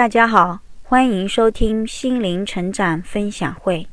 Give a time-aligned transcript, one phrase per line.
[0.00, 3.86] 大家好，欢迎收听心灵成长分享会。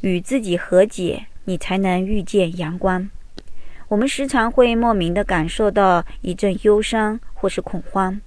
[0.00, 3.08] 与自己和解，你才能遇见阳光。
[3.86, 8.20] 我们时常会莫名的感受到一阵忧伤或是恐慌，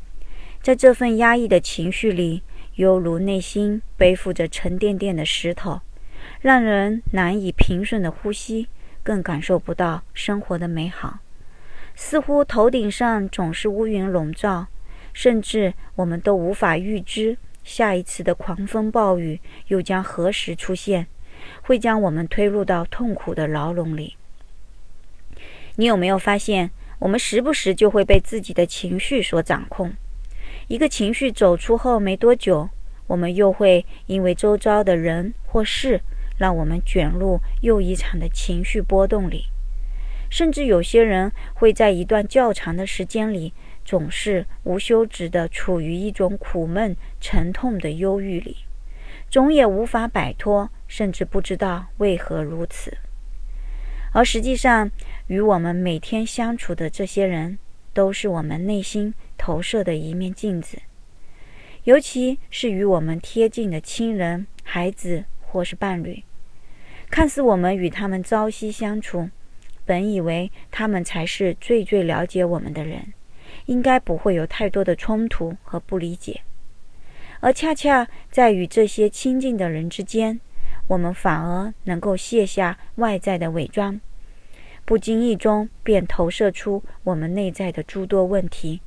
[0.62, 2.42] 在这份压抑的情绪里，
[2.76, 5.82] 犹如内心背负着沉甸甸的石头，
[6.40, 8.70] 让人难以平顺的呼吸，
[9.04, 11.20] 更感受不到生活的美好。
[11.96, 14.68] 似乎头顶上总是乌云笼罩。
[15.14, 21.08] 甚至我们都无法预知下一次的狂风暴雨又将何时出现，
[21.62, 24.18] 会将我们推入到痛苦的牢笼里。
[25.76, 29.94] 你有没有发现，我们时不时就会被自己的情绪所掌控？
[30.68, 32.70] 一个情绪走出后没多久，
[33.08, 36.02] 我们又会因为周遭的人或事，
[36.38, 39.46] 让我们卷入又一场的情绪波动里。
[40.34, 43.54] 甚至有些人会在一段较长的时间里。
[43.86, 48.58] 总是无休止地处于一种苦闷、沉痛的忧郁里，
[49.30, 52.98] 总也无法摆脱，甚至不知道为何如此。
[54.14, 54.90] 而实际上，
[55.28, 57.60] 与我们每天相处的这些人，
[57.94, 60.80] 都是我们内心投射的一面镜子。
[61.84, 66.24] 尤其是与我们贴近的亲人、孩子或是伴侣，
[67.12, 69.30] 看似我们与他们朝夕相处，
[69.86, 73.14] 本以为他们才是最最了解我们的人。
[73.68, 76.42] 应该不会有太多的冲突和不理解，
[77.40, 80.40] 而恰恰在与这些亲近的人之间，
[80.88, 84.02] 我们反而能够卸下外在的伪装，
[84.84, 88.82] 不经意中便投射出我们内在的诸多问题，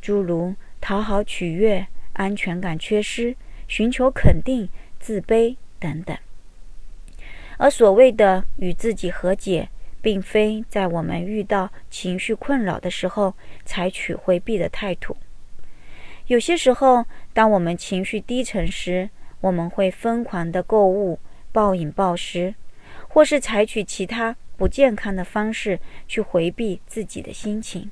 [0.00, 3.34] 诸如讨好取悦、安全感缺失、
[3.66, 4.68] 寻求肯定、
[5.00, 6.16] 自卑等等。
[7.56, 9.68] 而所谓的与自己和解。
[10.02, 13.32] 并非在我们遇到情绪困扰的时候
[13.64, 15.16] 采取回避的态度。
[16.26, 19.08] 有些时候，当我们情绪低沉时，
[19.40, 21.18] 我们会疯狂的购物、
[21.50, 22.54] 暴饮暴食，
[23.08, 27.90] 或是采取其他不健康的方式去回避自己的心情。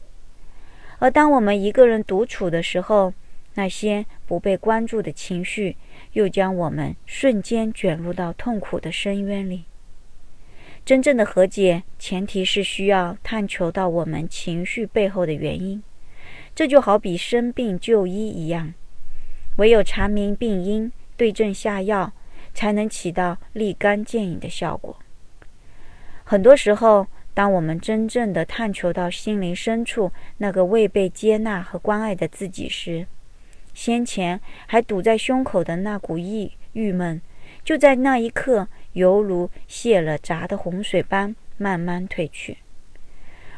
[0.98, 3.12] 而当我们一个人独处的时候，
[3.54, 5.76] 那些不被关注的情绪
[6.12, 9.64] 又将我们瞬间卷入到痛苦的深渊里。
[10.90, 15.80] 真正的和解，前提是需要探求到我们情绪背后的原因。
[16.52, 18.74] 这就好比生病就医一样，
[19.58, 22.12] 唯有查明病因，对症下药，
[22.52, 24.98] 才能起到立竿见影的效果。
[26.24, 33.06] 很多时候，当我们真正的探求到心灵深处那个未被接纳和关爱的自己时，
[33.72, 37.22] 先前还堵在胸口的那股郁郁闷，
[37.62, 38.66] 就在那一刻。
[38.92, 42.58] 犹如泄了闸的洪水般慢慢退去。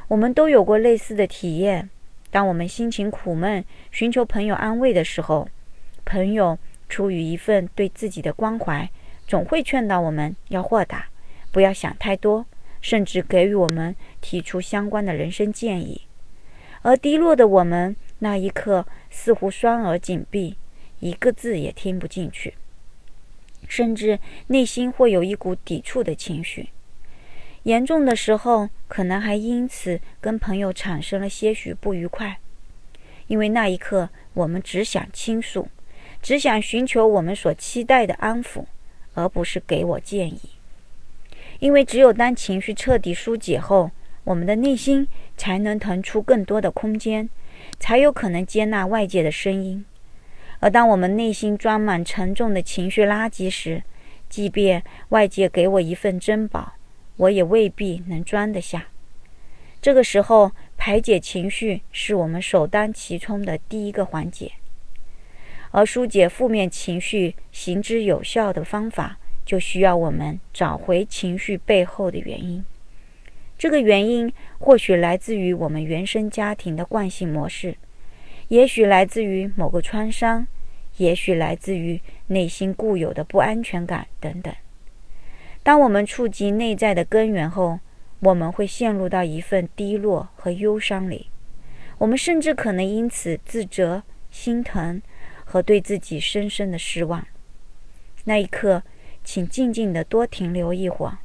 [0.08, 1.88] 我们都有过类似的体验：
[2.30, 5.48] 当我们心情苦闷，寻求朋友安慰的时候，
[6.04, 8.90] 朋友出于一份对自己的关怀，
[9.26, 11.06] 总会劝导我们要豁达，
[11.50, 12.44] 不要想太多，
[12.80, 16.02] 甚至给予我们提出相关的人生建议。
[16.82, 20.56] 而低落的我们，那一刻似乎双耳紧闭，
[20.98, 22.54] 一个字也听不进去。
[23.74, 24.18] 甚至
[24.48, 26.68] 内心会有一股抵触的情绪，
[27.62, 32.38] 严重的时候可能还因此跟朋友产生了些许不愉快，
[33.28, 35.68] 因为那一刻我们只想倾诉，
[36.20, 38.66] 只想寻求我们所期待的安抚，
[39.14, 40.40] 而不是给我建议。
[41.58, 43.90] 因为只有当情绪彻底疏解后，
[44.24, 45.08] 我们的内心
[45.38, 47.30] 才能腾出更多的空间，
[47.80, 49.86] 才有可能接纳外界的声音。
[50.62, 53.82] 而当我们内心装满沉重的情绪垃圾时，
[54.28, 56.74] 即便外界给我一份珍宝，
[57.16, 58.86] 我也未必能装得下。
[59.80, 64.52] 这个时候，排解情绪是我们首当其冲的第一个环节。
[65.72, 72.64] 而疏解负面情绪行之有效的方法，就需要我们找回情绪背后的原因。
[73.58, 77.76] 这个原因或许来自于我们原生家庭的惯性模式。
[78.48, 80.46] 也许来自于某个创伤，
[80.98, 84.54] 也许来自于内心固有的不安全感等等。
[85.62, 87.80] 当我们触及内在的根源后，
[88.20, 91.28] 我们会陷入到一份低落和忧伤里。
[91.98, 95.00] 我们甚至可能因此自责、心疼
[95.44, 97.26] 和对自己深深的失望。
[98.24, 98.82] 那一刻，
[99.24, 101.18] 请静静的多停留一会儿，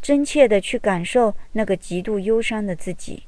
[0.00, 3.24] 真切的去感受那个极度忧伤的自己。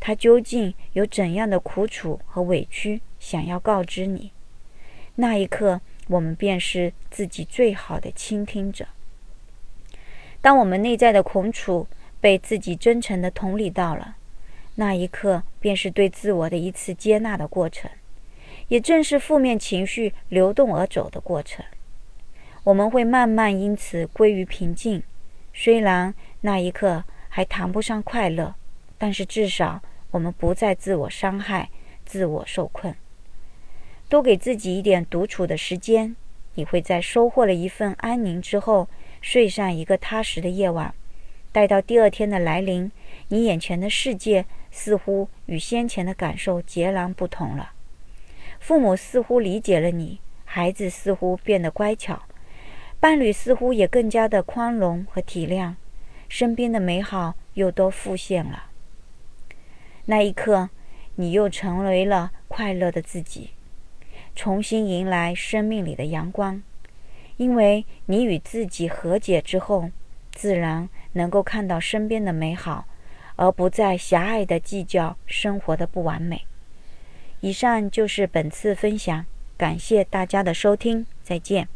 [0.00, 4.32] 他究竟有怎样的苦楚和委屈想要告知你？
[5.16, 8.86] 那一刻，我们便是自己最好的倾听者。
[10.40, 11.88] 当我们内在的苦楚
[12.20, 14.16] 被自己真诚的同理到了，
[14.76, 17.90] 那一刻便是对自我的一次接纳的过程，
[18.68, 21.66] 也正是负面情绪流动而走的过程。
[22.62, 25.02] 我们会慢慢因此归于平静，
[25.52, 28.54] 虽然那一刻还谈不上快乐，
[28.96, 31.68] 但是至少我们不再自我伤害、
[32.04, 32.94] 自我受困。
[34.08, 36.16] 多给自己一点独处的时间，
[36.54, 38.88] 你会在收获了一份安宁之后，
[39.20, 40.94] 睡上一个踏实的夜晚。
[41.52, 42.90] 待到第二天的来临，
[43.28, 47.72] 你眼前的世界似乎与先前的感受截然不同了。
[48.60, 52.22] 父母似乎理解了你，孩子似乎变得乖巧。
[53.00, 55.74] 伴侣似乎也更加的宽容和体谅，
[56.28, 58.67] 身边的美好又都复现了。
[60.10, 60.70] 那一刻，
[61.16, 63.50] 你又成为了快乐的自己，
[64.34, 66.62] 重新迎来生命里的阳光。
[67.36, 69.90] 因为你与自己和解之后，
[70.32, 72.86] 自然能够看到身边的美好，
[73.36, 76.46] 而不再狭隘的计较生活的不完美。
[77.40, 79.26] 以上就是本次分享，
[79.58, 81.68] 感谢大家的收听，再见。